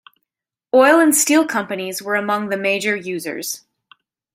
[0.73, 3.65] Oil and steel companies were among the major users.